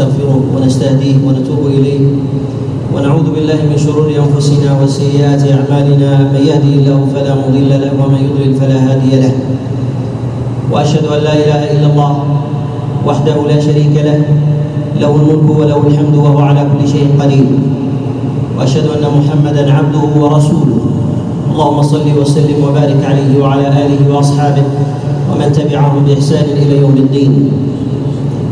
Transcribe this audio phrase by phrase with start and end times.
[0.00, 2.00] ونستغفره ونستهديه ونتوب إليه.
[2.94, 6.32] ونعوذ بالله من شرور أنفسنا وسيئات أعمالنا.
[6.32, 9.32] من يهده الله فلا مضل له ومن يضلل فلا هادي له.
[10.72, 12.12] وأشهد أن لا إله إلا الله
[13.06, 14.24] وحده لا شريك له.
[15.00, 17.46] له الملك وله الحمد وهو على كل شيء قدير.
[18.56, 20.80] وأشهد أن محمدا عبده ورسوله.
[21.52, 24.64] اللهم صل وسلم وبارك عليه وعلى آله وأصحابه
[25.28, 27.32] ومن تبعهم بإحسان إلى يوم الدين.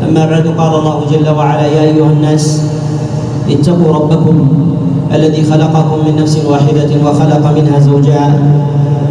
[0.05, 2.63] أما بعد قال الله جل وعلا يا أيها الناس
[3.51, 4.49] اتقوا ربكم
[5.15, 8.39] الذي خلقكم من نفس واحدة وخلق منها زوجها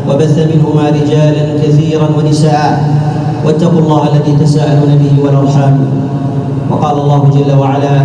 [0.10, 2.96] وبث منهما رجالا كثيرا ونساء
[3.46, 5.80] واتقوا الله الذي تساءلون به والأرحام.
[6.72, 7.96] وقال الله جل وعلا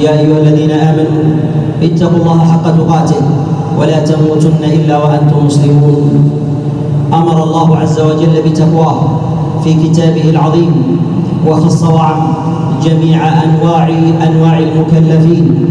[0.00, 1.22] يا أيها الذين آمنوا
[1.82, 3.22] اتقوا الله حق تقاته
[3.78, 6.30] ولا تموتن إلا وأنتم مسلمون.
[7.12, 8.98] أمر الله عز وجل بتقواه
[9.64, 10.72] في كتابه العظيم
[11.46, 12.32] وخص وعم
[12.84, 13.88] جميع انواع
[14.26, 15.66] أنواع المكلفين.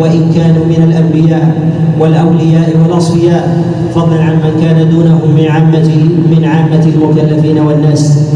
[0.00, 1.54] وإن كانوا من الأنبياء
[2.00, 3.64] والأولياء والأصفياء
[3.94, 5.90] فضلا عن من كان دونهم من عامه
[6.30, 8.28] من عامة المكلفين والناس.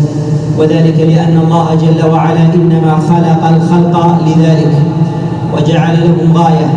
[0.59, 4.73] وذلك لأن الله جل وعلا إنما خلق الخلق لذلك
[5.57, 6.69] وجعل لهم غاية.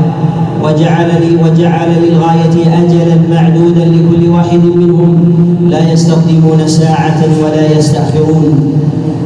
[0.64, 5.34] وجعل لي وجعل للغاية أجلا معدودا لكل واحد منهم.
[5.70, 8.74] لا يستقدمون ساعة ولا يستأخرون.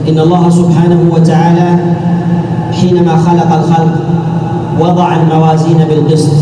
[0.09, 1.79] إن الله سبحانه وتعالى
[2.71, 3.95] حينما خلق الخلق
[4.79, 6.33] وضع الموازين بالقسط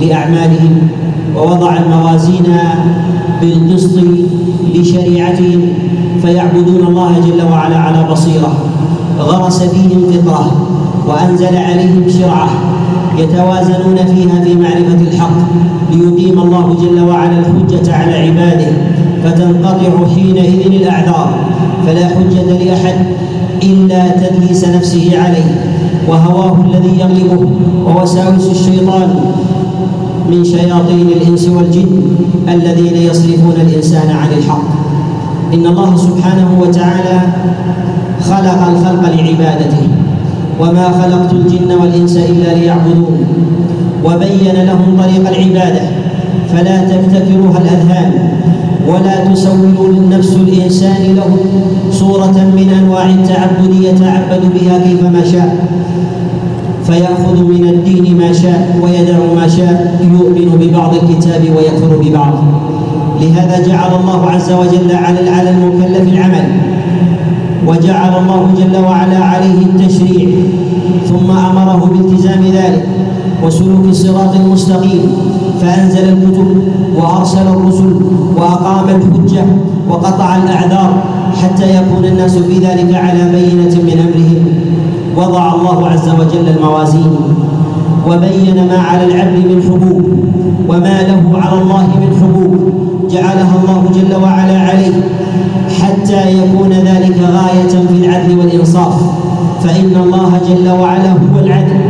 [0.00, 0.88] لأعمالهم
[1.36, 2.46] ووضع الموازين
[3.40, 3.98] بالقسط
[4.74, 5.68] لشريعتهم
[6.22, 8.52] فيعبدون الله جل وعلا على بصيرة.
[9.20, 10.52] غرس فيهم فطرة
[11.08, 12.48] وأنزل عليهم شرعة
[13.18, 15.38] يتوازنون فيها في معرفة الحق
[15.92, 18.68] ليقيم الله جل وعلا الحجة على عباده
[19.24, 21.38] فتنقطع حينئذ الأعذار
[21.86, 22.94] فلا حجة لأحد
[23.62, 25.50] إلا تدليس نفسه عليه
[26.08, 27.50] وهواه الذي يغلبه
[27.86, 29.08] ووساوس الشيطان
[30.30, 32.02] من شياطين الإنس والجن
[32.48, 34.62] الذين يصرفون الإنسان عن الحق.
[35.54, 37.20] إن الله سبحانه وتعالى
[38.20, 39.88] خلق الخلق لعبادته.
[40.60, 43.26] وما خلقت الجن والإنس إلا ليعبدون.
[44.04, 45.82] وبين لهم طريق العبادة.
[46.52, 48.12] فلا تبتكرها الأذهان
[48.88, 51.36] ولا تسول النفس الإنسان له
[51.92, 55.66] صورة من أنواع التعبد يتعبد بها كيفما شاء.
[56.86, 62.34] فيأخذ من الدين ما شاء ويدع ما شاء يؤمن ببعض الكتاب ويكفر ببعض.
[63.20, 66.44] لهذا جعل الله عز وجل على على المكلف العمل.
[67.68, 70.28] وجعل الله جل وعلا عليه التشريع
[71.08, 72.86] ثم أمره بالتزام ذلك
[73.44, 75.12] وسلوك الصراط المستقيم
[75.60, 76.62] فأنزل الكتب
[76.96, 78.00] وأرسل الرسل
[78.36, 79.44] وأقام الحجة
[79.90, 81.02] وقطع الأعذار
[81.42, 84.44] حتى يكون الناس في ذلك على بينة من امرهم
[85.16, 87.16] وضع الله عز وجل الموازين
[88.08, 90.02] وبين ما على العبد من حقوق
[90.68, 92.54] وما له على الله من حقوق
[93.10, 94.94] جعلها الله جل وعلا عليه.
[95.82, 98.94] حتى يكون ذلك غاية في العدل والإنصاف.
[99.64, 101.80] فإن الله جل وعلا هو العدل.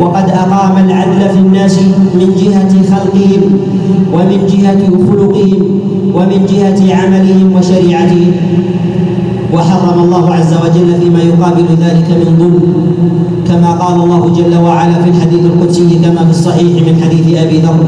[0.00, 1.78] وقد أقام العدل في الناس
[2.14, 3.42] من جهة خلقهم
[4.14, 5.60] ومن جهة خلقهم
[6.14, 8.32] ومن جهة عملهم وشريعتهم.
[9.54, 12.64] وحرم الله عز وجل فيما يقابل ذلك من ظلم.
[13.48, 17.80] كما قال الله جل وعلا في الحديث القدسي كما في الصحيح من حديث أبي ذر.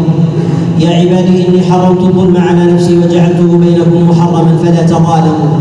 [0.80, 5.52] يا عبادي إني حرمت الظلم على نفسي وجعلته بينكم محرما فلا تظالموا.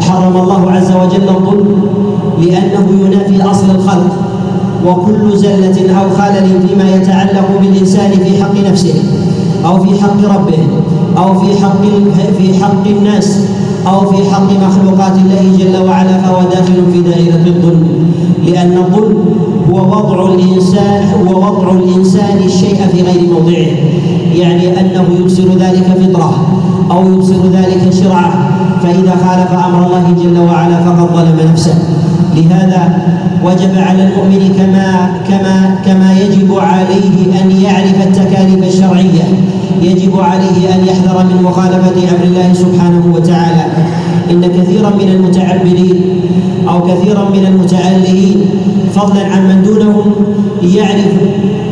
[0.00, 1.68] حرم الله عز وجل الظلم
[2.42, 4.12] لأنه ينافي أصل الخلق
[4.86, 8.94] وكل زلة أو خلل فيما يتعلق بالإنسان في حق نفسه
[9.66, 10.58] أو في حق ربه
[11.18, 11.82] أو في حق
[12.38, 13.40] في حق الناس
[13.86, 17.84] أو في حق مخلوقات الله جل وعلا فهو داخل في دائرة الظلم.
[18.46, 19.16] لأن الظلم
[19.70, 23.66] هو وضع الإنسان هو وضع الإنسان الشيء في غير موضعه.
[24.34, 26.46] يعني أنه يبصر ذلك فطرة
[26.90, 28.50] أو يبصر ذلك شرعة
[28.82, 31.74] فإذا خالف أمر الله جل وعلا فقد ظلم نفسه.
[32.36, 33.02] لهذا
[33.44, 39.24] وجب على المؤمن كما كما كما يجب عليه أن يعرف التكاليف الشرعية.
[39.82, 43.64] يجب عليه أن يحذر من مخالفة أمر الله سبحانه وتعالى.
[44.30, 46.00] إن كثيرا من المتعبدين
[46.68, 48.36] أو كثيرا من المتألهين
[48.96, 50.12] فضلا عن من دونهم
[50.62, 51.12] يعرف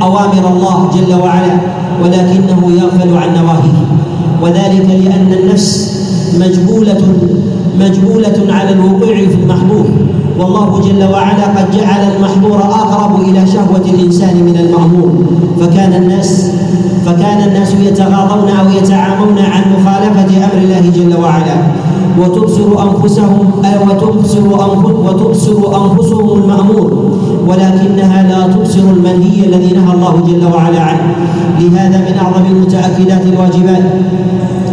[0.03, 1.55] أوامر الله جل وعلا
[2.03, 3.79] ولكنه يغفل عن نواهيه.
[4.43, 5.99] وذلك لأن النفس
[6.41, 7.03] مجبولة
[7.81, 9.87] مجبولة على الوقوع في المحظور
[10.39, 15.25] والله جل وعلا قد جعل المحظور أقرب إلى شهوة الإنسان من المأمور
[15.61, 16.51] فكان الناس
[17.07, 21.57] فكان الناس يتغاضون أو يتعامون عن مخالفة أمر الله جل وعلا.
[22.21, 24.45] وتبصر أنفسهم وتبصر
[25.07, 27.13] وتبصر أنفسهم المأمور.
[27.49, 31.15] ولكنها لا تبصر المنهي الذي نهى الله جل وعلا عنه.
[31.61, 33.85] لهذا من أعظم المتأكدات الواجبات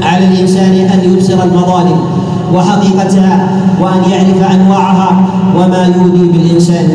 [0.04, 2.00] على الإنسان أن يبصر المظالم
[2.56, 3.50] وحقيقتها
[3.82, 5.26] وأن يعرف أنواعها.
[5.58, 6.88] وما يودي بالإنسان.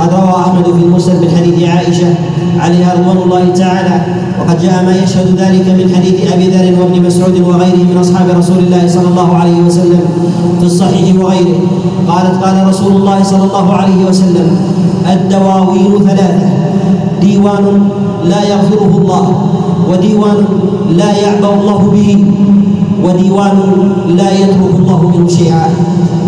[0.00, 2.14] قد روى أحمد في المسند من حديث عائشة
[2.58, 3.96] عليها رضوان الله تعالى
[4.40, 8.58] وقد جاء ما يشهد ذلك من حديث أبي ذر وابن مسعود وغيره من أصحاب رسول
[8.58, 10.00] الله صلى الله عليه وسلم
[10.60, 11.58] في الصحيح وغيره.
[12.08, 14.48] قالت قال رسول الله صلى الله عليه وسلم
[15.12, 16.48] الدواوين ثلاثة
[17.20, 17.88] ديوان
[18.24, 19.24] لا يغفره الله
[19.90, 20.38] وديوان
[20.90, 22.10] لا يعبأ الله به.
[23.02, 23.56] وديوان
[24.16, 25.66] لا يترك الله منه شيئا.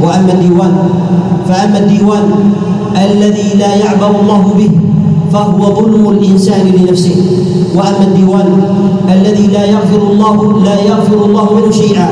[0.02, 0.74] وأما الديوان
[1.48, 2.26] فأما الديوان
[2.96, 4.70] الذي لا يعبأ الله به
[5.32, 7.16] فهو ظلم الإنسان لنفسه.
[7.76, 8.48] وأما الديوان
[9.12, 12.08] الذي لا يغفر الله لا يغفر الله منه شيئا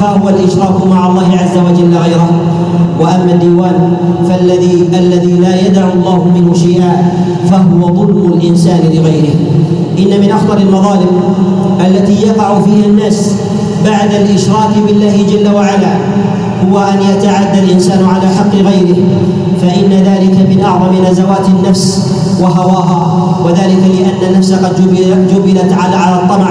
[0.00, 2.30] فهو الإشراك مع الله عز وجل غيره.
[3.00, 3.96] وأما الديوان
[4.28, 7.12] فالذي الذي لا يدع الله منه شيئا
[7.50, 9.34] فهو ظلم الإنسان لغيره.
[9.98, 11.12] إن من أخطر المظالم
[11.86, 13.34] التي يقع فيها الناس
[13.84, 15.94] بعد الإشراك بالله جل وعلا
[16.70, 18.96] هو أن يتعدى الإنسان على حق غيره
[19.62, 24.76] فإن ذلك من أعظم نزوات النفس وهواها وذلك لأن النفس قد
[25.30, 26.50] جبلت على الطمع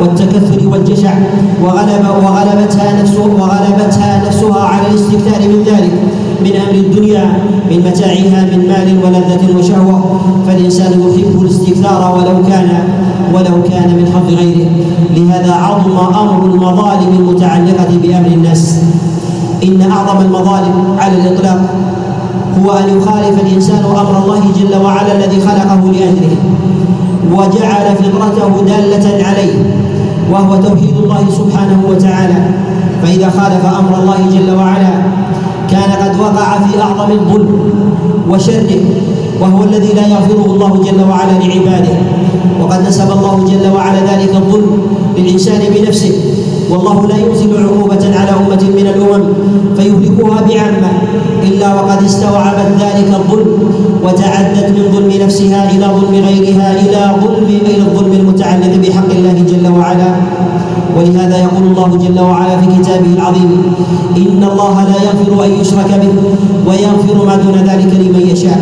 [0.00, 1.14] والتكثر والجشع
[1.62, 5.92] وغلب وغلبتها وغلبتها نفسها على الاستكثار من ذلك.
[6.48, 7.24] من أمر الدنيا
[7.70, 12.68] من متاعها من مال ولذة وشهوة فالإنسان يحب الاستكثار ولو كان
[13.34, 14.70] ولو كان من حظ غيره.
[15.16, 18.80] لهذا عظم أمر المظالم المتعلقة بأمر الناس.
[19.64, 21.60] إن أعظم المظالم على الإطلاق
[22.64, 26.36] هو أن يخالف الإنسان أمر الله جل وعلا الذي خلقه لأجله
[27.32, 29.54] وجعل فطرته دالة عليه
[30.32, 32.40] وهو توحيد الله سبحانه وتعالى.
[33.02, 34.92] فإذا خالف أمر الله جل وعلا
[35.70, 37.50] كان قد وقع في أعظم الظلم
[38.30, 38.70] وشره
[39.40, 41.96] وهو الذي لا يغفره الله جل وعلا لعباده.
[42.60, 44.70] وقد نسب الله جل وعلا ذلك الظلم
[45.16, 46.14] للإنسان بنفسه.
[46.70, 49.24] والله لا يرسل عقوبة على أمة من الأمم
[49.76, 50.90] فيهلكها بعامة
[51.48, 53.50] إلا وقد استوعبت ذلك الظلم
[54.04, 59.66] وتعدت من ظلم نفسها إلى ظلم غيرها إلى ظلم إلى الظلم المتعلق بحق الله جل
[59.78, 60.10] وعلا.
[60.96, 63.50] ولهذا يقول الله جل وعلا في كتابه العظيم
[64.16, 66.12] إن الله لا يغفر أن يشرك به
[66.68, 68.60] ويغفر ما دون ذلك لمن يشاء.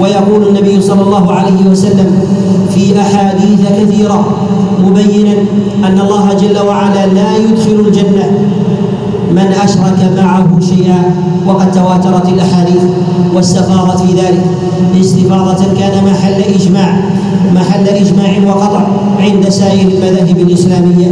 [0.00, 2.08] ويقول النبي صلى الله عليه وسلم
[2.70, 4.20] في أحاديث كثيرة
[4.86, 5.34] مبينا
[5.84, 8.26] أن الله جل وعلا لا يدخل الجنة
[9.32, 11.14] من أشرك معه شيئا
[11.46, 12.82] وقد تواترت الأحاديث
[13.34, 14.44] واستفاضت في ذلك.
[15.00, 17.00] استفاضة كان محل إجماع
[17.54, 18.86] محل إجماع وقطع
[19.20, 21.10] عند سائر المذاهب الإسلامية.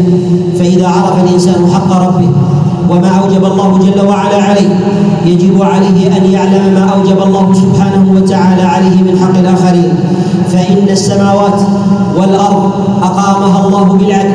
[0.58, 2.28] فإذا عرف الإنسان حق ربه
[2.90, 4.70] وما أوجب الله جل وعلا عليه
[5.26, 9.02] يجب عليه أن يعلم ما أوجب الله سبحانه وتعالى عليه
[10.54, 11.60] فإن السماوات
[12.16, 12.70] والأرض
[13.02, 14.34] أقامها الله بالعدل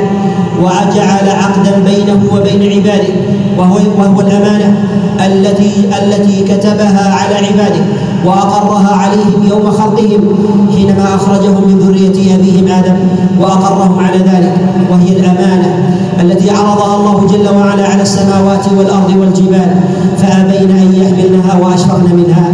[0.64, 3.14] وجعل عقدا بينه وبين عباده
[3.58, 4.78] وهو, وهو الأمانة
[5.26, 5.72] التي
[6.04, 7.84] التي كتبها على عباده
[8.26, 10.36] وأقرها عليهم يوم خلقهم
[10.76, 12.96] حينما أخرجهم من ذرية أبيهم آدم
[13.40, 14.54] وأقرهم على ذلك
[14.92, 19.72] وهي الأمانة التي عرضها الله جل وعلا على السماوات والأرض والجبال
[20.18, 22.54] فأبين أن يحملنها وأشفقن منها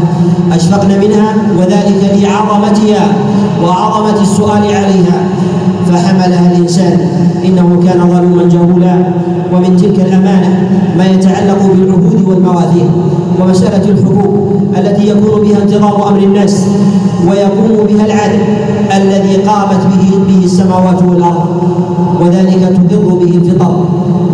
[0.51, 3.07] أشفقن منها وذلك لعظمتها
[3.63, 5.17] وعظمة السؤال عليها
[5.91, 6.99] فحملها الإنسان.
[7.45, 8.95] إنه كان ظلوما جهولا.
[9.53, 12.89] ومن تلك الأمانة ما يتعلق بالعهود والمواثيق
[13.41, 16.65] ومسألة الحقوق التي يكون بها انتظام أمر الناس
[17.27, 18.39] ويقوم بها العدل
[18.97, 21.47] الذي قامت به به السماوات والأرض
[22.21, 23.85] وذلك تقر به الفطر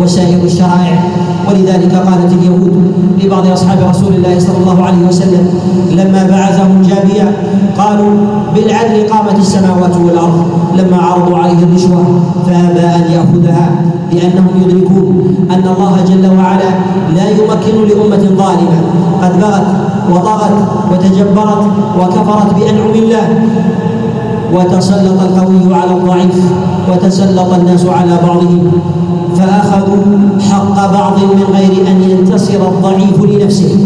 [0.02, 1.02] وسائر الشرائع.
[1.48, 2.81] ولذلك قالت اليهود
[3.22, 5.48] لبعض أصحاب رسول الله صلى الله عليه وسلم
[5.90, 7.32] لما بعثهم جابيا
[7.78, 8.10] قالوا
[8.54, 10.44] بالعدل قامت السماوات والأرض
[10.78, 12.04] لما عرضوا عليه الرشوة
[12.46, 13.70] فأبى أن يأخذها
[14.12, 16.70] لأنهم يدركون أن الله جل وعلا
[17.16, 18.78] لا يمكن لأمة ظالمة.
[19.22, 19.66] قد بغت
[20.10, 20.54] وطغت
[20.92, 21.64] وتجبرت
[22.00, 23.26] وكفرت بأنعم الله.
[24.54, 26.44] وتسلط القوي على الضعيف
[26.90, 28.72] وتسلط الناس على بعضهم.
[29.36, 30.02] فأخذوا
[30.50, 33.78] حق بعض من غير أن ينتصر الضعيف لنفسه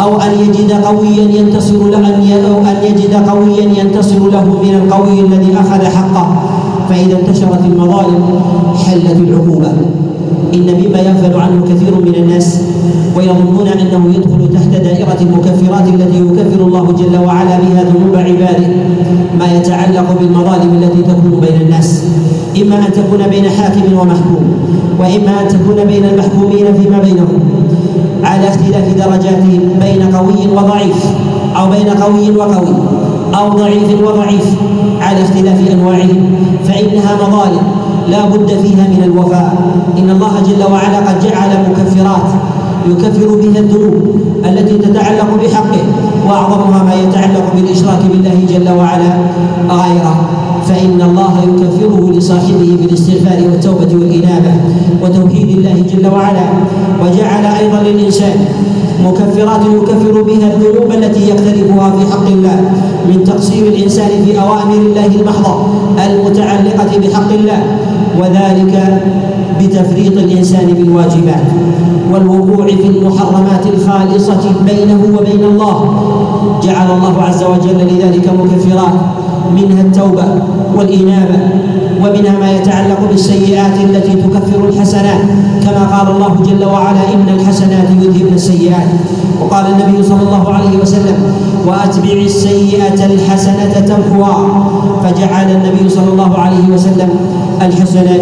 [0.00, 2.06] أو أن يجد قويا ينتصر له
[2.50, 6.26] أو أن يجد قويا ينتصر له من القوي الذي أخذ حقه.
[6.88, 8.40] فإذا انتشرت المظالم
[8.86, 9.72] حلت العقوبة.
[10.54, 12.60] إن مما يغفل عنه كثير من الناس
[13.16, 18.68] ويظنون أنه يدخل تحت دائرة المكفرات التي يكفر الله جل وعلا بها ذنوب عباده
[19.38, 22.04] ما يتعلق بالمظالم التي تكون بين الناس.
[22.62, 24.44] إما أن تكون بين حاكم ومحكوم
[25.00, 27.40] وإما أن تكون بين المحكومين فيما بينهم
[28.24, 31.04] على اختلاف درجاتهم بين قوي وضعيف
[31.56, 32.74] أو بين قوي وقوي
[33.38, 34.46] أو ضعيف وضعيف
[35.00, 36.30] على اختلاف أنواعهم
[36.64, 37.62] فإنها مظالم
[38.10, 39.54] لا بد فيها من الوفاء.
[39.98, 42.28] إن الله جل وعلا قد جعل مكفرات
[42.88, 45.84] يكفر بها الذنوب التي تتعلق بحقه
[46.28, 49.12] واعظمها ما يتعلق بالإشراك بالله جل وعلا
[49.70, 50.16] غيره.
[50.68, 54.52] فإن الله يكفره لصاحبه بالاستغفار والتوبة والإنابة
[55.02, 56.46] وتوحيد الله جل وعلا
[57.02, 58.36] وجعل أيضا للإنسان
[59.04, 62.60] مكفرات يكفر بها الذنوب التي يقترفها في حق الله
[63.08, 65.54] من تقصير الإنسان في أوامر الله المحضة
[66.06, 67.62] المتعلقة بحق الله
[68.18, 69.02] وذلك
[69.60, 71.46] بتفريط الإنسان بالواجبات
[72.12, 75.76] والوقوع في المحرمات الخالصة بينه وبين الله.
[76.62, 78.94] جعل الله عز وجل لذلك مكفرات.
[79.54, 80.24] منها التوبة
[80.76, 81.38] والإنابة
[82.00, 85.20] ومنها ما يتعلق بالسيئات التي تكفر الحسنات.
[85.64, 88.88] كما قال الله جل وعلا إن الحسنات يذهبن السيئات.
[89.42, 91.16] وقال النبي صلى الله عليه وسلم
[91.66, 94.70] وأتبع السيئة الحسنة تمحوها.
[95.04, 97.08] فجعل النبي صلى الله عليه وسلم
[97.62, 98.20] الحسنات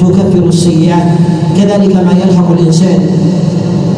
[0.00, 1.08] تكفر السيئات.
[1.56, 3.00] كذلك ما يلحق الإنسان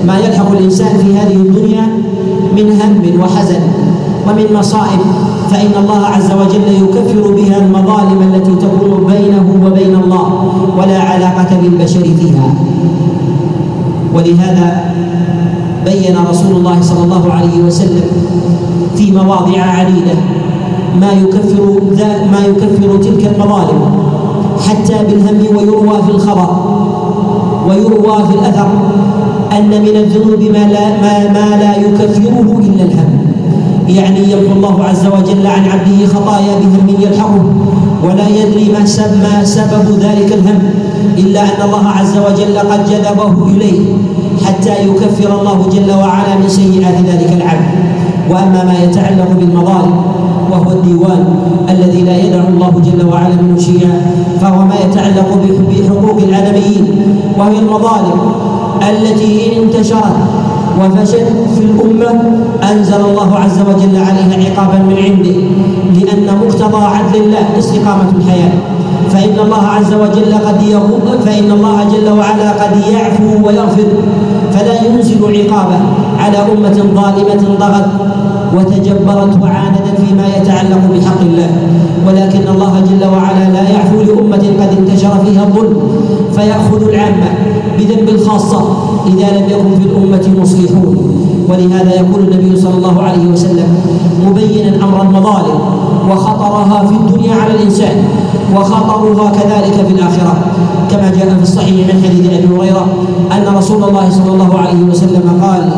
[0.06, 1.86] ما يلحق الإنسان في هذه الدنيا
[2.56, 3.60] من هم وحزن.
[4.28, 5.00] ومن مصائب
[5.50, 10.26] فإن الله عز وجل يكفر بها المظالم التي تكون بينه وبين الله
[10.78, 12.54] ولا علاقة للبشر فيها.
[14.14, 14.84] ولهذا
[15.84, 18.04] بين رسول الله صلى الله عليه وسلم
[18.96, 20.14] في مواضع عديدة
[21.00, 21.80] ما يكفر
[22.32, 23.80] ما يكفر تلك المظالم
[24.68, 26.48] حتى بالهم ويروى في الخبر
[27.68, 28.68] ويروى في الأثر
[29.52, 33.23] أن من الذنوب ما لا, ما, ما لا يكفره إلا الهم.
[33.94, 37.44] يعني يمحو الله عز وجل عن عبده خطايا بهم يلحقه.
[38.04, 38.84] ولا يدري ما
[39.22, 40.58] ما سبب ذلك الهم
[41.18, 43.80] إلا أن الله عز وجل قد جذبه إليه
[44.46, 47.68] حتى يكفر الله جل وعلا من سيئات ذلك العبد
[48.30, 49.96] وأما ما يتعلق بالمظالم
[50.52, 51.24] وهو الديوان
[51.70, 53.92] الذي لا يدع الله جل وعلا منه شيئا
[54.40, 55.28] فهو ما يتعلق
[55.70, 56.86] بحقوق الآدميين
[57.38, 58.18] وهي المظالم
[58.82, 60.16] التي إن انتشرت
[60.80, 62.20] وفشت في الأمة
[62.72, 65.36] أنزل الله عز وجل عليها عقابا من عنده
[66.00, 68.52] لأن مقتضى عدل الله استقامة الحياة.
[69.10, 70.60] فإن الله عز وجل قد
[71.26, 73.88] فإن الله جل وعلا قد يعفو ويغفر
[74.52, 75.80] فلا ينزل عقابه
[76.18, 77.86] على أمة ظالمة ضغت
[78.56, 81.50] وتجبرت وعاندت فيما يتعلق بحق الله.
[82.06, 85.76] ولكن الله جل وعلا لا يعفو لأمة قد انتشر فيها الظلم
[86.32, 87.28] فيأخذ العامة
[87.84, 88.60] بذنب الخاصة
[89.06, 90.96] إذا لم يكن في الأمة مصلحون.
[91.48, 93.68] ولهذا يقول النبي صلى الله عليه وسلم
[94.26, 95.58] مبينا أمر المظالم
[96.10, 97.96] وخطرها في الدنيا على الإنسان
[98.56, 100.34] وخطرها كذلك في الآخرة.
[100.90, 102.86] كما جاء في الصحيح من حديث أبي هريرة
[103.32, 105.70] أن رسول الله صلى الله عليه وسلم قال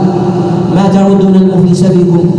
[0.74, 2.30] ما تعدون المفلس فيكم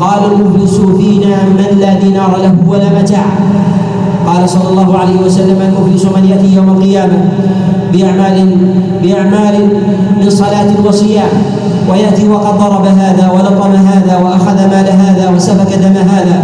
[0.00, 3.24] قال المفلس فينا من لا دينار له ولا متاع.
[4.26, 7.18] قال صلى الله عليه وسلم المفلس من يأتي يوم القيامة
[7.92, 8.56] بأعمال
[9.02, 9.54] بأعمال
[10.20, 11.32] من صلاة وصيام
[11.90, 16.42] ويأتي وقد ضرب هذا ولطم هذا وأخذ مال هذا وسفك دم هذا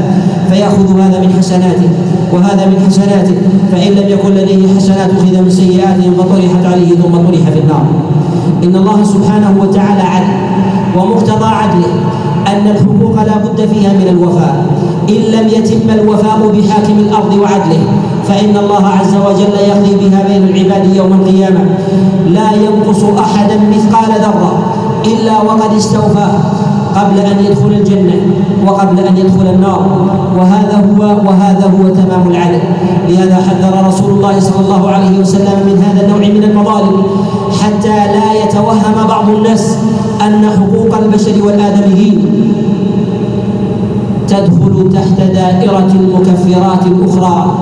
[0.51, 1.89] فيأخذ هذا من حسناته
[2.33, 3.35] وهذا من حسناته
[3.73, 7.87] فإن لم يكن لديه حسنات أخذ من سيئاته فطرحت عليه ثم طرح في النار.
[8.65, 10.33] إن الله سبحانه وتعالى عدل
[10.97, 11.93] ومقتضى عدله
[12.47, 14.67] أن الحقوق لا بد فيها من الوفاء.
[15.09, 17.83] إن لم يتم الوفاء بحاكم الأرض وعدله
[18.29, 21.61] فإن الله عز وجل يقضي بها بين العباد يوم القيامة.
[22.29, 24.53] لا ينقص أحدا مثقال ذرة
[25.05, 26.29] إلا وقد استوفى
[26.97, 28.21] قبل أن يدخل الجنة
[28.67, 29.87] وقبل أن يدخل النار.
[30.39, 32.61] وهذا هو وهذا هو تمام العدل.
[33.09, 37.03] لهذا حذر رسول الله صلى الله عليه وسلم من هذا النوع من المظالم
[37.63, 39.77] حتى لا يتوهم بعض الناس
[40.27, 42.19] أن حقوق البشر والآدميين
[44.41, 47.55] تدخل تحت دائرة المكفرات الأخرى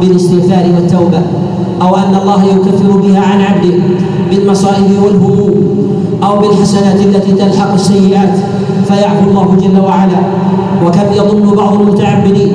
[0.00, 1.20] بالاستغفار والتوبة
[1.82, 3.74] أو أن الله يكفر بها عن عبده
[4.30, 5.54] بالمصائب والهموم
[6.22, 8.34] أو بالحسنات التي تلحق السيئات
[8.88, 10.20] فيعفو الله جل وعلا.
[10.86, 12.52] وكم يظن بعض المتعبدين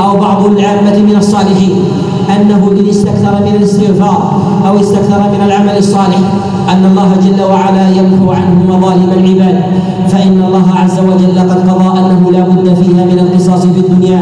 [0.00, 1.76] أو بعض العامة من الصالحين
[2.36, 6.18] أنه إن استكثر من الاستغفار أو استكثر من العمل الصالح
[6.72, 9.62] أن الله جل وعلا يمحو عنه مظالم العباد.
[10.08, 14.20] فإن الله عز وجل قد قضى أنه لا بد فيها من القصاص في الدنيا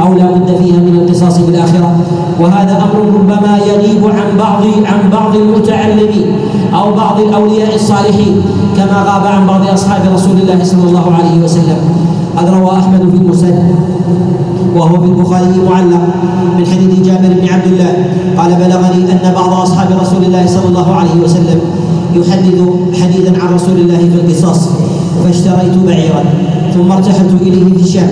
[0.00, 1.96] أو لا بد فيها من القصاص في الآخرة
[2.40, 6.26] وهذا أمر ربما يغيب عن بعض عن بعض المتعلمين
[6.74, 8.42] أو بعض الأولياء الصالحين
[8.76, 11.76] كما غاب عن بعض أصحاب رسول الله صلى الله عليه وسلم.
[12.36, 13.74] قد روى أحمد في المسند
[14.76, 16.00] وهو في البخاري معلق
[16.58, 17.92] من حديث جابر بن عبد الله
[18.38, 21.60] قال بلغني أن بعض أصحاب رسول الله صلى الله عليه وسلم
[22.14, 22.58] يحدث
[23.02, 24.68] حديثا عن رسول الله في القصاص
[25.24, 26.24] فاشتريت بعيرا.
[26.74, 28.10] ثم ارتحلت إليه في الشام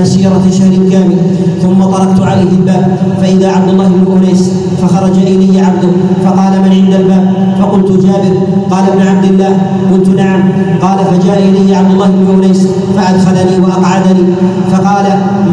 [0.00, 1.16] مسيرة شهر كامل
[1.62, 4.50] ثم طرقت عليه الباب فإذا عبد الله بن أنيس
[4.82, 5.88] فخرج الي عبده
[6.24, 8.34] فقال من عند الباب؟ فقلت جابر
[8.70, 9.56] قال ابن عبد الله.
[9.92, 10.42] قلت نعم.
[10.82, 14.24] قال فجاء إلي عبد الله بن أنيس فأدخلني وأقعدني
[14.72, 15.06] فقال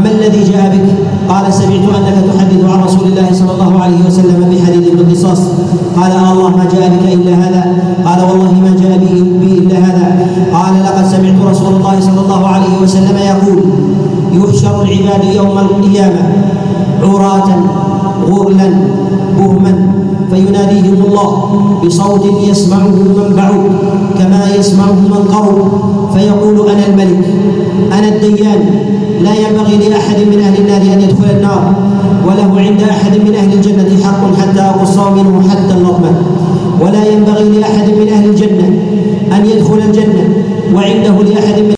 [0.04, 0.88] ما الذي جاء بك؟
[1.30, 5.42] قال سمعت أنك تحدث عن رسول الله صلى الله عليه وسلم بحديث بالقصاص.
[5.96, 7.64] قال آه الله ما جاء بك إلا هذا.
[8.06, 10.28] قال والله ما جاء بي إلا هذا.
[10.54, 11.51] قال لقد سمعت
[11.82, 13.60] الله صلى الله عليه وسلم يقول
[14.34, 16.22] يحشر العباد يوم القيامة
[17.04, 17.50] عراة
[18.30, 18.70] غرلا
[19.38, 19.74] بهما
[20.32, 21.30] فيناديهم الله
[21.86, 23.62] بصوت يسمعه من بعد
[24.20, 25.72] كما يسمعه من قرب
[26.14, 27.26] فيقول أنا الملك
[27.92, 28.62] أنا الديان
[29.22, 31.74] لا ينبغي لأحد من أهل النار أن يدخل النار
[32.28, 36.12] وله عند أحد من أهل الجنة حق حتى اقص منه حتى اللطمه
[36.82, 38.68] ولا ينبغي لأحد من أهل الجنة
[39.36, 40.24] أن يدخل الجنة
[40.76, 41.76] وعنده لأحد من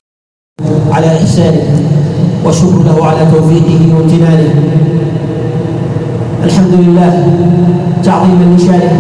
[0.92, 1.64] على إحسانه
[2.46, 4.54] والشكر له على توفيقه وامتنانه.
[6.44, 7.28] الحمد لله
[8.04, 9.00] تعظيما لشانه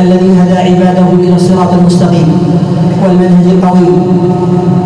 [0.00, 2.28] الذي هدى عباده إلى الصراط المستقيم
[3.04, 3.96] والمنهج القويم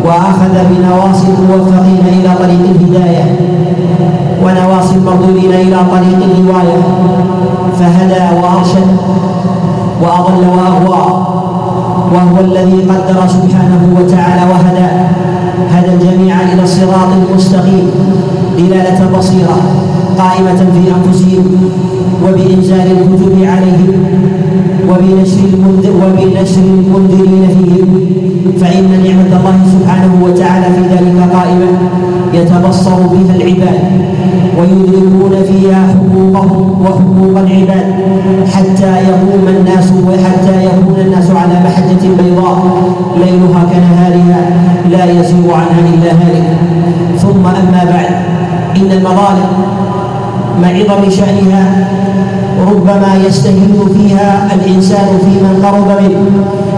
[0.05, 3.25] وآخذ بنواصي الموفقين إلى طريق الهداية
[4.45, 6.79] ونواصي المرذولين إلى طريق الرواية.
[10.23, 11.27] واضل واغوى
[12.15, 14.89] وهو الذي قدر سبحانه وتعالى وهدى
[15.71, 17.91] هدى الجميع إلى الصراط المستقيم
[18.59, 19.57] دلالة بصيرة
[20.19, 21.71] قائمة في أنفسهم
[22.25, 23.93] وبإنزال الكتب عليهم
[24.91, 28.22] وبنشر المنذرين فيهم.
[28.61, 31.71] فإن نعمة الله سبحانه وتعالى في ذلك قائمة.
[32.35, 33.81] يتبصر بها العباد
[34.59, 37.87] ويدركون فيها حقوقهم وحقوق العباد
[38.55, 42.59] حتى يقوم الناس وحتى يكون الناس على محجة بيضاء.
[43.17, 44.41] ليلها كنهارها
[44.91, 46.47] لا يزيغ عنها إلا هالك.
[47.19, 48.11] ثم أما بعد
[48.77, 49.51] إن المظالم
[50.63, 51.89] مع عظم شأنها
[52.71, 56.21] ربما يستهين فيها الإنسان في من قرب منه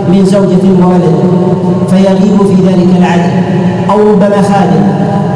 [0.09, 1.15] من زوجة وولد
[1.91, 3.31] فيغيب في ذلك العدل
[3.91, 4.83] أو ربما خادم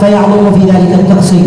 [0.01, 1.46] فيعظم في ذلك التقصير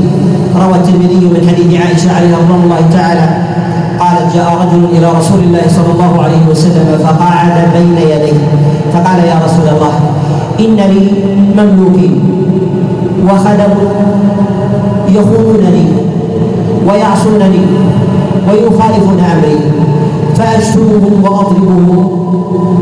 [0.56, 3.52] روى الترمذي من حديث عائشة عليها رضوان الله تعالى
[4.00, 8.40] قالت جاء رجل إلى رسول الله صلى الله عليه وسلم فقعد بين يديه
[8.94, 9.94] فقال يا رسول الله
[10.60, 11.12] إن لي
[11.58, 12.22] مملوكين
[13.30, 13.74] وخدم
[15.10, 16.01] يخونونني
[16.88, 17.66] ويعصونني
[18.50, 19.58] ويخالفون أمري
[20.36, 22.10] فاشتمهم واضربهم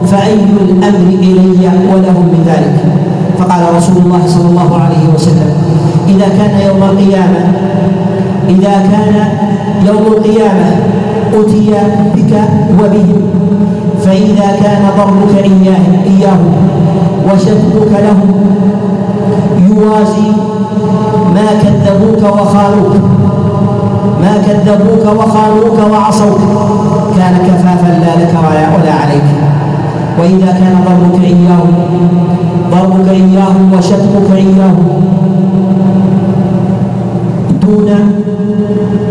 [0.06, 3.00] فاي الأمر إلي ولهم من ذلك.
[3.40, 5.50] فقال رسول الله صلى الله عليه وسلم
[6.08, 7.42] إذا كان يوم القيامة
[8.50, 9.16] إذا كان
[9.88, 10.70] يوم القيامة
[11.34, 11.72] أتي
[12.16, 12.34] بك
[12.80, 13.22] وبهم
[14.06, 16.54] فإذا كان ضربك إياه اياهم
[17.26, 18.32] وشتمك لهم
[19.70, 20.30] يوازي
[21.36, 22.94] ما كذبوك وخانوك
[24.22, 26.39] ما كذبوك وخانوك وعصوك.
[27.17, 28.34] كان كفافا لا لك
[28.76, 29.30] ولا عليك.
[30.19, 31.74] وإذا كان ضربك إياهم
[32.72, 34.88] ضربك إياهم وشتمك إياهم
[37.62, 37.89] دون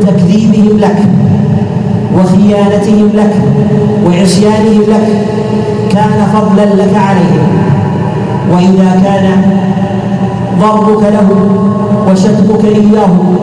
[0.07, 0.99] تكذيبهم لك
[2.17, 3.35] وخيانتهم لك
[4.07, 5.07] وعصيانهم لك
[5.91, 7.49] كان فضلا لك عليهم.
[8.53, 9.43] وإذا كان
[10.61, 11.73] ضربك لهم
[12.11, 13.37] وشتمك إياهم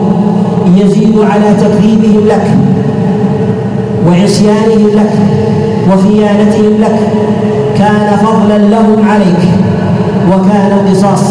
[0.76, 2.46] يزيد على تكذيبهم لك
[4.08, 5.12] وعصيانهم لك
[5.88, 6.98] وخيانتهم لك.
[7.78, 9.42] كان فضلا لهم عليك
[10.32, 11.24] وكان قصاص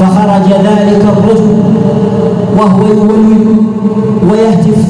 [0.00, 1.56] فخرج ذلك الرجل
[2.58, 3.46] وهو يولد
[4.30, 4.80] ويهتف.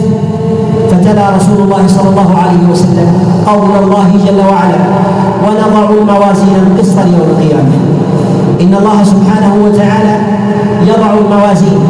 [0.90, 3.08] فتلا رسول الله صلى الله عليه وسلم
[3.46, 4.80] قول الله جل وعلا
[5.44, 7.74] ونضع الموازين القسط ليوم القيامة.
[8.60, 10.14] إن الله سبحانه وتعالى
[10.86, 11.80] يضع الموازين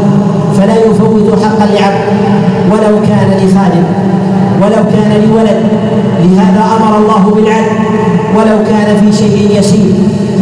[0.58, 2.04] فلا يفوت حقا لعبد
[2.70, 3.84] ولو كان لخادم
[4.62, 5.60] ولو كان لولد.
[6.20, 7.76] لهذا أمر الله بالعدل
[8.36, 9.92] ولو كان في شيء يسير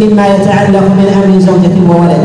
[0.01, 2.25] مما يتعلق من أمر زوجة وولد.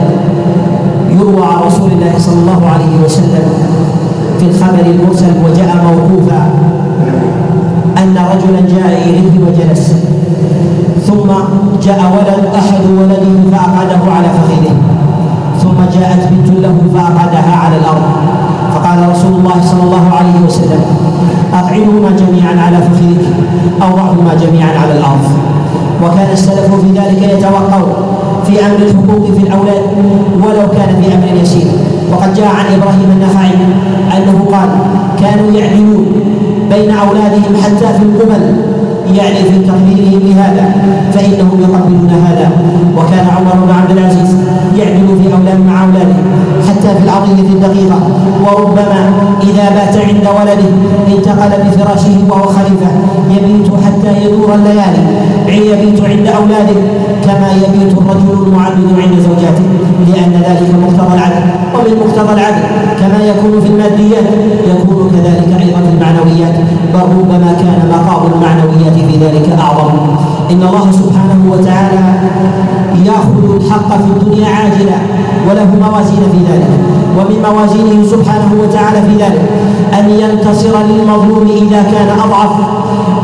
[1.09, 3.45] يروى عن رسول الله صلى الله عليه وسلم
[4.39, 6.49] في الخبر المرسل وجاء موقوفا
[7.97, 9.93] أن رجلا جاء إليه وجلس.
[11.07, 11.29] ثم
[11.85, 14.75] جاء ولد أحد ولده فأقعده على فخذه.
[15.63, 18.05] ثم جاءت بنت له فأقعدها على الأرض.
[18.73, 20.81] فقال رسول الله صلى الله عليه وسلم
[21.53, 23.25] أقعدهما جميعا على فخذك
[23.81, 25.25] أو ضعهما جميعا على الأرض.
[26.03, 27.85] وكان السلف في ذلك يتوقون
[28.45, 29.83] في أمر الحقوق في الأولاد
[30.43, 31.67] ولو كان في أمر يسير
[32.11, 33.51] وقد جاء عن إبراهيم النخعي
[34.17, 34.69] أنه قال
[35.21, 36.05] كانوا يعدلون
[36.69, 38.55] بين أولادهم حتى في القبل
[39.17, 40.65] يعني في تقبيلهم لهذا
[41.13, 42.51] فإنهم يقبلون هذا.
[42.97, 44.31] وكان عمر بن عبد العزيز
[44.77, 46.15] يعدل في أولاد مع أولاده
[46.67, 47.99] حتى في العطية الدقيقة.
[48.43, 49.01] وربما
[49.43, 50.69] إذا بات عند ولده
[51.07, 52.89] انتقل بفراشه وهو خليفة.
[53.29, 55.03] يبيت حتى يدور الليالي.
[55.47, 56.79] يبيت عند أولاده
[57.25, 59.65] كما يبيت الرجل المعبد عند زوجاته
[60.07, 61.45] لأن ذلك مقتضى العدل.
[61.83, 62.63] ومن مقتضى العدل
[62.99, 64.23] كما يكون في الماديات.
[64.67, 66.55] يكون كذلك أيضا في المعنويات.
[66.93, 69.89] بل ربما كان مقام المعنويات في ذلك أعظم.
[70.51, 72.03] إن الله سبحانه وتعالى
[73.05, 74.97] يأخذ الحق في الدنيا عاجلا
[75.49, 76.71] وله موازين في ذلك.
[77.17, 79.41] ومن موازينه سبحانه وتعالى في ذلك
[79.99, 82.51] أن ينتصر للمظلوم إذا كان أضعف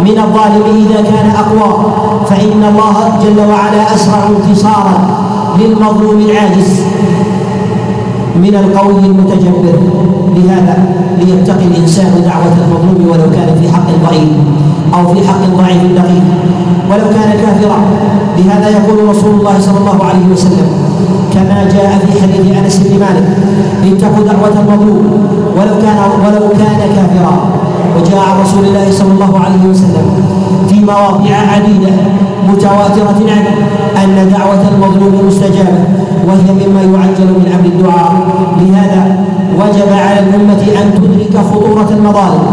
[0.03, 1.85] من الظالم إذا كان أقوى.
[2.29, 4.97] فإن الله جل وعلا أسرع انتصارا
[5.59, 6.81] للمظلوم العاجز.
[8.35, 9.75] من القوي المتجبر
[10.35, 10.77] لهذا
[11.19, 14.29] ليتقي الإنسان دعوة المظلوم ولو كان في حق ضعيف
[14.93, 16.23] أو في حق ضعيف دقيق.
[16.91, 17.79] ولو كان كافرا.
[18.37, 20.67] لهذا يقول رسول الله صلى الله عليه وسلم
[21.33, 23.27] كما جاء في حديث أنس بن مالك
[23.83, 27.35] اتقوا دعوة المظلوم ولو كان ولو كان كافرا.
[27.97, 30.05] وجاء رسول الله صلى الله عليه وسلم
[30.69, 31.93] في مواضع عديدة.
[32.51, 33.51] متواترة عنه
[34.03, 35.83] أن دعوة المظلوم مستجابة
[36.27, 38.13] وهي مما يعجل من أمر الدعاء.
[38.59, 39.17] لهذا
[39.59, 42.43] وجب على الأمة أن تدرك خطورة المظالم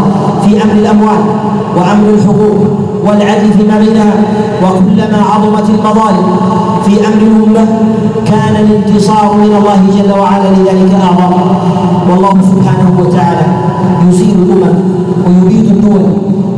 [0.43, 1.21] في أمر الأموال
[1.77, 2.57] وامر الحقوق
[3.05, 4.13] والعدل فيما بينها.
[4.63, 6.27] وكلما عظمت المظالم
[6.85, 7.67] في أمر الأمة
[8.25, 11.33] كان الانتصار من الله جل وعلا لذلك أعظم.
[12.11, 13.45] والله سبحانه وتعالى
[14.09, 14.75] يزيل الأمم
[15.27, 16.01] ويبيد الدول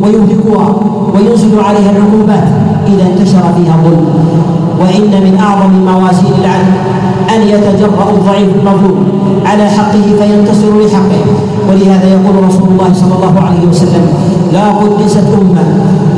[0.03, 0.75] ويهلكها
[1.13, 2.47] وينزل عليها العقوبات
[2.88, 4.05] إذا انتشر فيها الظلم.
[4.81, 6.71] وإن من أعظم موازين العدل
[7.35, 9.05] أن يتجرأ الضعيف المظلوم
[9.45, 11.23] على حقه فينتصر لحقه.
[11.69, 14.05] ولهذا يقول رسول الله صلى الله عليه وسلم
[14.53, 15.63] لا قدست أمة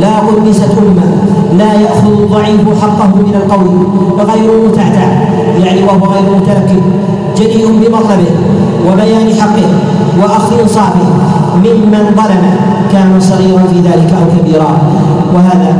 [0.01, 1.07] لا قدست أمة
[1.57, 3.67] لا يأخذ الضعيف حقه من القول
[4.29, 5.07] غير متعتع.
[5.63, 6.81] يعني وهو غير متركب
[7.37, 8.31] جدير بمطلبه
[8.87, 9.69] وبيان حقه
[10.21, 11.05] وأخذ إنصافه.
[11.55, 12.43] ممن ظلم
[12.91, 14.71] كان صغيرا في ذلك أو كبيرا.
[15.33, 15.71] وهذا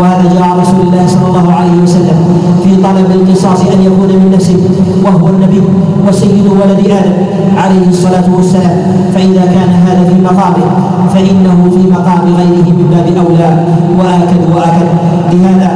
[0.00, 2.18] وهذا جاء رسول الله صلى الله عليه وسلم
[2.64, 4.56] في طلب القصاص أن يكون من نفسه
[5.04, 5.62] وهو النبي
[6.08, 7.16] وسيد ولد آدم
[7.56, 8.76] عليه الصلاة والسلام.
[9.14, 10.66] فإذا كان هذا في مقامه
[11.14, 13.50] فإنه في مقام غيره من باب أولى.
[13.98, 14.88] واكد وآكد.
[15.32, 15.70] لهذا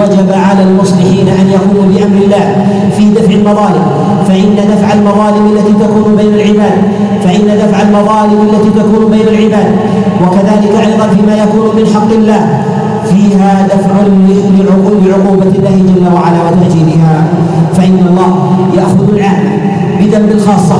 [0.00, 2.44] وجب على المصلحين أن يقوموا بأمر الله
[2.96, 3.84] في دفع المظالم.
[4.28, 6.72] فإن دفع المظالم التي تكون بين العباد
[7.24, 9.66] فإن دفع المظالم التي تكون بين العباد
[10.22, 12.62] وكذلك أيضا فيما يكون من حق الله
[13.04, 13.92] فيها دفع
[15.06, 17.24] لعقوبة الله جل وعلا وتأجيلها
[17.74, 18.30] فإن الله
[18.76, 19.42] يأخذ العام
[20.00, 20.76] بذنب الخاصة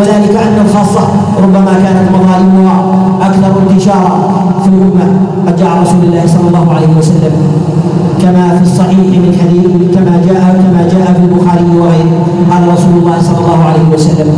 [0.00, 1.08] وذلك أن الخاصة
[1.42, 2.84] ربما كانت مظالمها
[3.20, 5.06] أكثر انتشارا في الأمة
[5.46, 7.32] قد جاء رسول الله صلى الله عليه وسلم
[8.22, 12.12] كما في الصحيح من حديث كما جاء كما جاء في البخاري وغيره
[12.50, 14.28] قال رسول الله صلى الله عليه وسلم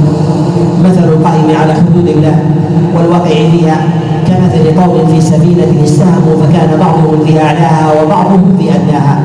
[0.84, 2.36] مثل القائم على حدود الله
[2.96, 3.76] والواقع فيها
[4.28, 6.80] كمثل قوم في سفينة استهموا فكان
[7.14, 9.18] بعضهم في أعلاها وبعضهم في أدناها.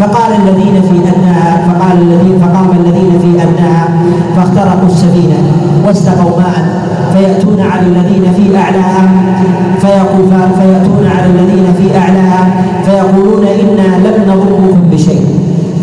[0.00, 3.88] فقال الذين في أدناها فقال الذين فقام الذين في أدناها
[4.36, 5.38] فاخترقوا السفينة
[5.86, 9.10] واستقوا ماء فيأتون على الذين في أعلاها
[9.80, 12.50] فيقول فيأتون على الذين في أعلاها
[12.84, 15.26] فيقولون إنا لم نضركم بشيء.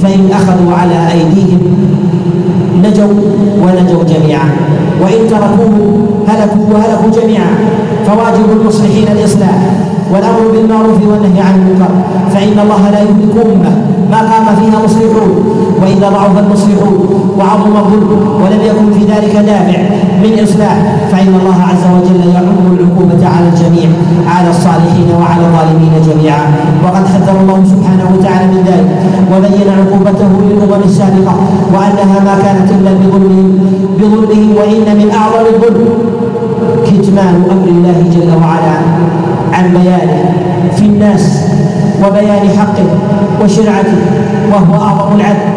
[0.03, 1.59] فإن أخذوا على أيديهم
[2.83, 3.21] نجوا
[3.63, 4.49] ونجوا جميعا.
[5.01, 7.51] وإن تركوه هلكوا وهلكوا جميعا.
[8.10, 9.58] فواجب المصلحين الإصلاح
[10.12, 11.93] والأمر بالمعروف والنهي عن المنكر.
[12.34, 13.72] فإن الله لا يهلك أمة
[14.12, 15.32] ما قام فيها مصلحون
[15.82, 16.98] وإذا ضعف المصلحون
[17.38, 18.10] وعظم الظلم
[18.43, 19.80] ولم يكن في ذلك دافع
[20.24, 20.78] من إصلاح
[21.12, 23.89] فإن الله عز وجل يعم العقوبة على الجميع
[24.28, 26.45] على الصالحين وعلى الظالمين جميعا.
[26.84, 28.89] وقد حذر الله سبحانه وتعالى من ذلك
[29.32, 31.36] وبين عقوبته للأمم السابقة
[31.74, 33.50] وأنها ما كانت إلا بظلمهم
[34.00, 35.78] بظلمهم وإن من أعظم الظلم
[37.19, 38.75] كتمان أمر الله جل وعلا
[39.53, 40.19] عن بيانه
[40.75, 41.43] في الناس
[42.05, 42.88] وبيان حقه
[43.43, 43.97] وشرعته
[44.51, 45.49] وهو أعظم العدل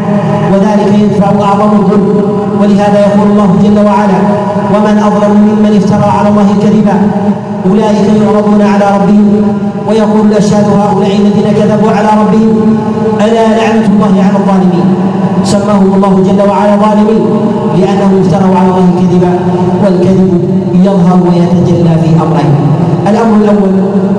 [0.53, 2.22] وذلك يدفع أعظم الظلم
[2.61, 4.18] ولهذا يقول الله جل وعلا
[4.75, 6.96] ومن أظلم ممن افترى على الله كذبا
[7.70, 9.42] أولئك يعرضون على ربهم
[9.88, 12.77] ويقول الأشهاد هؤلاء الذين كذبوا على ربهم
[13.20, 14.94] ألا لعنة الله على الظالمين
[15.44, 17.22] سماهم الله جل وعلا ظالمين
[17.79, 19.33] لأنهم افتروا على الله كذبا
[19.85, 22.52] والكذب يظهر ويتجلى في أمرين.
[23.08, 23.72] الأمر الأول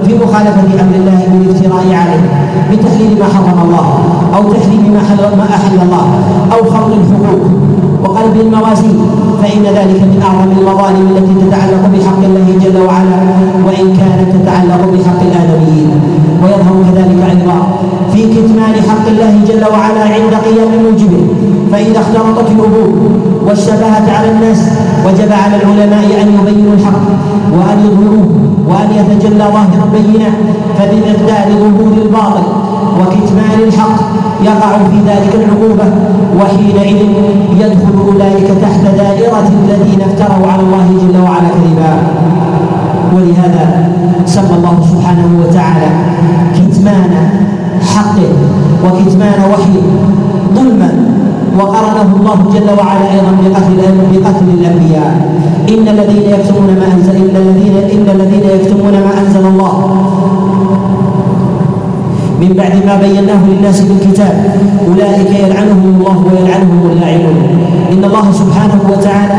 [0.06, 2.24] في مخالفة أمر الله بالافتراء عليه
[2.72, 3.88] بتحليل ما حرم الله
[4.36, 4.94] أو تحريم
[5.38, 6.06] ما أحل الله
[6.54, 7.44] أو خلق الحقوق.
[8.04, 8.98] وقلب الموازين
[9.42, 13.20] فإن ذلك من أعظم المظالم التي تتعلق بحق الله جل وعلا
[13.66, 15.90] وإن كانت تتعلق بحق الآدميين.
[16.44, 17.58] ويظهر كذلك أيضا
[18.14, 21.24] في كتمان حق الله جل وعلا عند قيام موجبه
[21.72, 22.90] فإذا اختلطت الأمور
[23.46, 24.62] واشتبهت على الناس
[25.06, 27.04] وجب على العلماء أن يبينوا الحق
[27.58, 28.30] وأن يظهروه
[28.70, 30.30] وأن يتجلى ظاهرا بينا
[30.78, 32.44] فبمقدار ظهور الباطل
[33.00, 34.00] وكتمان الحق
[34.44, 35.86] يقع في ذلك العقوبة
[36.40, 37.02] وحينئذ
[37.62, 41.94] يدخل أولئك تحت دائرة الذين افتروا على الله جل وعلا كذبا.
[43.16, 43.92] ولهذا
[44.26, 45.90] سمى الله سبحانه وتعالى
[46.56, 47.30] كتمان
[47.84, 48.32] حقه
[48.84, 49.86] وكتمان وحيه
[50.56, 50.92] ظلما
[51.60, 53.78] وقرنه الله جل وعلا أيضا بقتل
[54.12, 55.12] بقتل الأنبياء.
[55.70, 59.76] إن الذين يكتمون ما انزل إن الذين إن الذين يكتمون ما أنزل الله.
[62.42, 64.56] من بعد ما بيناه للناس في الكتاب
[64.88, 67.38] أولئك يلعنهم الله ويلعنهم اللاعنون.
[67.92, 69.38] إن الله سبحانه وتعالى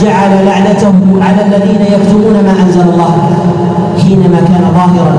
[0.00, 3.12] جعل لعنته على الذين يكتمون ما أنزل الله
[4.02, 5.16] حينما كان ظاهرا.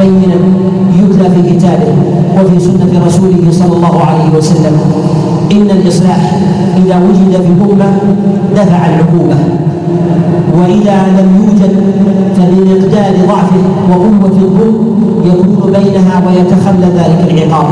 [0.00, 0.34] بينا
[0.98, 1.92] يتلى في كتابه
[2.36, 4.74] وفي سنة رسوله صلى الله عليه وسلم.
[5.52, 6.32] إن الإصلاح
[6.76, 7.98] إذا وجد في الأمة
[8.56, 9.36] دفع العقوبة
[10.58, 11.72] وإذا لم يوجد
[12.36, 14.76] فبمقدار ضعفه وقوة الظلم
[15.24, 17.66] يكون بينها ويتخلى ذلك العقاب.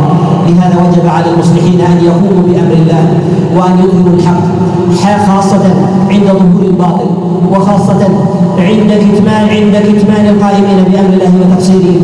[0.48, 3.04] لهذا وجب على المصلحين أن يقوموا بأمر الله
[3.56, 4.42] وأن يظهروا الحق
[5.28, 5.64] خاصة
[6.10, 7.29] عند ظهور الباطل.
[7.52, 8.02] وخاصة
[8.58, 12.00] عند كتمان عند كتمان القائمين بأمر الله وتقصيره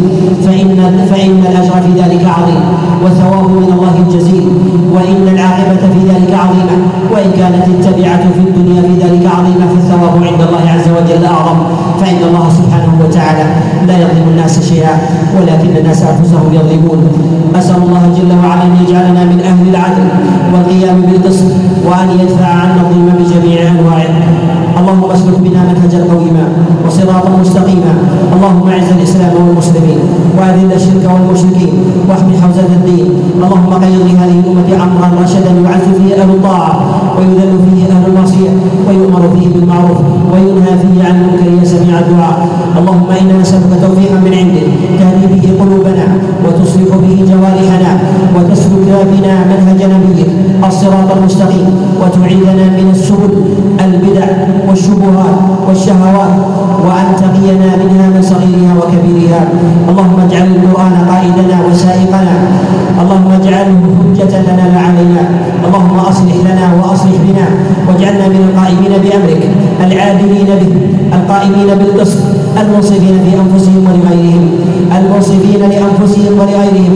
[0.47, 2.61] فإن فإن الأجر في ذلك عظيم
[3.05, 4.49] والثواب من الله الجزيل
[4.95, 6.77] وإن العاقبة في ذلك عظيمة
[7.13, 11.59] وإن كانت التبعة في الدنيا في ذلك عظيمة فالثواب عند الله عز وجل أعظم
[12.01, 13.47] فإن الله سبحانه وتعالى
[13.87, 14.95] لا يظلم الناس شيئا
[15.41, 17.09] ولكن الناس أنفسهم يظلمون.
[17.59, 20.07] أسأل الله جل وعلا أن يجعلنا من أهل العدل
[20.53, 21.45] والقيام بالقسط
[21.87, 23.56] وأن يدفع عنا الظلم بجميع
[28.47, 29.99] اللهم اعز الإسلام والمسلمين
[30.39, 31.73] واذل الشرك والمشركين
[32.09, 33.07] واحمي حوزه الدين.
[33.43, 36.73] اللهم قيض لهذه الأمة أمرا رشدا يعز فيه أهل الطاعة
[37.19, 38.51] ويذل فيه أهل المعصية
[38.87, 39.99] ويؤمر فيه بالمعروف
[40.33, 42.37] وينهى فيه عن المنكر يا سميع الدعاء.
[42.79, 44.67] اللهم إنا نسألك توفيقا من عندك
[44.99, 46.07] تهدي به قلوبنا
[46.45, 47.86] وتصلح به جوارحنا.
[48.37, 50.31] وتسلك بنا منهج نبيك
[50.69, 51.69] الصراط المستقيم
[52.01, 53.33] وتعيذنا من السبل
[53.85, 54.27] البدع
[54.69, 56.35] والشبهات والشهوات
[56.87, 59.43] وأن تقينا منها من صغيرها وكبيرها.
[59.91, 62.37] اللهم اجعل القرآن قائدنا وسائقنا.
[63.03, 65.23] اللهم اجعله حجة لنا لا علينا.
[65.67, 67.47] اللهم أصلح لنا وأصلح بنا.
[67.89, 69.43] واجعلنا من القائمين بأمرك.
[69.85, 70.73] العادلين به
[71.17, 72.19] القائمين بالقسط
[72.61, 74.45] المنصفين في أنفسهم ولغيرهم
[74.99, 76.95] المنصفين لأنفسهم ولغيرهم.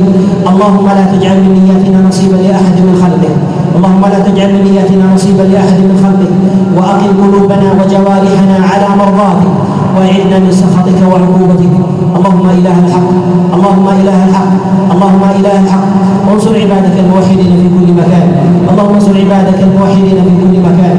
[0.50, 3.36] اللهم لا تجعل من نياتنا نصيبا لأحد من خلقك
[3.76, 6.32] اللهم لا تجعل من نياتنا نصيبا لأحد من خلقك
[6.76, 9.52] وأقم قلوبنا وجوارحنا على مرضاتك
[9.96, 11.74] واعذنا من سخطك وعقوبتك.
[12.16, 13.10] اللهم إله الحق.
[13.56, 14.52] اللهم إله الحق.
[15.00, 15.86] اللهم اله الحق
[16.28, 18.28] وانصر عبادك الموحدين في كل مكان.
[18.70, 20.96] اللهم انصر عبادك الموحدين في كل مكان.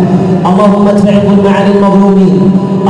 [0.50, 2.36] اللهم ادفع الظلم عن المظلومين.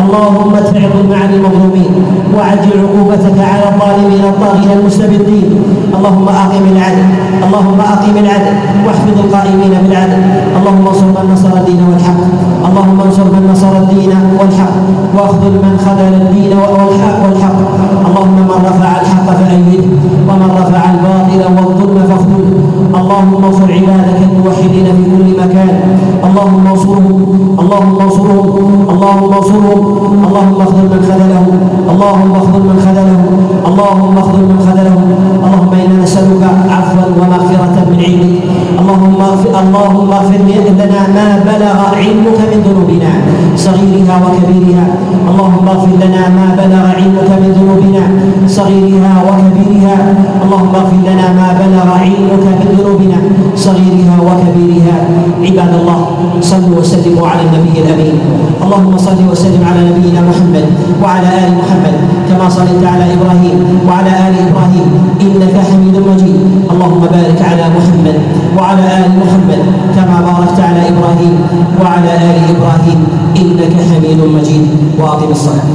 [0.01, 1.91] اللهم ادفع الظلم عن المظلومين.
[2.35, 5.49] وعجل عقوبتك على الظالمين الطاغين المستبدين.
[5.97, 7.07] اللهم أقم العدل
[7.45, 8.55] اللهم أقم العدل.
[8.85, 10.21] واحفظ القائمين بالعدل.
[10.57, 12.21] اللهم انصر من نصر الدين والحق.
[12.67, 14.75] اللهم انصر من نصر الدين والحق.
[15.15, 17.17] واخذل من خذل الدين والحق.
[17.23, 17.59] والحق
[18.07, 19.83] اللهم من رفع الحق فأيده
[20.27, 25.73] ومن رفع الباطل والظلم فاخذله اللهم انصر عبادك الموحدين في كل مكان.
[26.27, 27.17] اللهم انصرهم.
[27.59, 28.47] اللهم انصرهم.
[28.93, 29.81] اللهم انصرهم.
[30.27, 31.47] اللهم اخذل من خذلهم.
[31.91, 33.21] اللهم اخذل من خذلهم.
[33.69, 35.05] اللهم اخذل من خذلهم.
[35.45, 36.43] اللهم إنا نسألك
[36.75, 38.35] عفوا ومغفرة من عندك.
[38.81, 39.19] اللهم
[39.61, 40.41] اللهم اغفر
[40.81, 43.11] لنا ما بلغ علمك من ذنوبنا.
[43.55, 44.85] صغيرها وكبيرها.
[45.29, 48.03] اللهم اغفر لنا ما بلغ علمك من ذنوبنا.
[48.47, 49.97] صغيرها وكبيرها.
[50.43, 53.17] اللهم اغفر لنا ما بلغ علمك من ذنوبنا.
[53.55, 54.95] صغيرها وكبيرها.
[55.45, 55.99] عباد الله
[56.41, 58.15] صلوا وسلموا على النبي الأمين.
[58.63, 60.65] اللهم صل وسلم على نبينا محمد
[61.03, 61.95] وعلى آل محمد
[62.29, 64.87] كما صليت على إبراهيم وعلى آل إبراهيم
[65.21, 66.41] إنك حميد مجيد.
[66.71, 68.17] اللهم بارك على محمد
[68.57, 69.61] وعلى آل محمد
[69.95, 71.35] كما باركت على إبراهيم
[71.81, 72.99] وعلى آل إبراهيم
[73.41, 74.67] إنك حميد مجيد.
[74.99, 75.65] وأقم الصلاة.